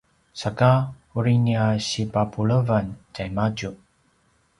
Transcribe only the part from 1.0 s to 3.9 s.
uri nia sipapulevan tjaimadju